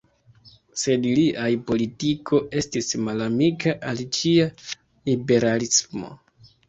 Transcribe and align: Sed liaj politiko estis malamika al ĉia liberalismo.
Sed 0.83 1.03
liaj 1.17 1.49
politiko 1.67 2.39
estis 2.61 2.89
malamika 3.09 3.75
al 3.91 4.03
ĉia 4.19 4.49
liberalismo. 5.11 6.11